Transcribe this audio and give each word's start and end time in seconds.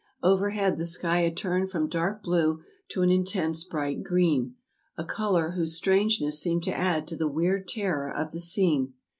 Over 0.23 0.49
head 0.49 0.79
the 0.79 0.87
sky 0.87 1.19
had 1.19 1.37
turned 1.37 1.69
from 1.69 1.87
dark 1.87 2.23
blue 2.23 2.63
to 2.89 3.03
an 3.03 3.11
intense 3.11 3.63
bright 3.63 4.01
green, 4.03 4.55
a 4.97 5.05
color 5.05 5.51
whose 5.51 5.75
strangeness 5.77 6.41
seemed 6.41 6.63
to 6.63 6.75
add 6.75 7.05
to 7.09 7.15
the 7.15 7.27
weird 7.27 7.67
terror 7.67 8.11
of 8.11 8.31
the 8.31 8.39
scene. 8.39 8.93